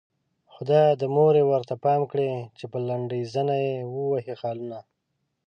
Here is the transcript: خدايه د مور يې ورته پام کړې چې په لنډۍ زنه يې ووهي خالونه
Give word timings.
خدايه 0.53 0.91
د 1.01 1.03
مور 1.15 1.33
يې 1.39 1.43
ورته 1.51 1.75
پام 1.83 2.01
کړې 2.11 2.31
چې 2.57 2.65
په 2.71 2.77
لنډۍ 2.87 3.21
زنه 3.33 3.55
يې 3.65 3.75
ووهي 3.93 4.35
خالونه 4.41 4.79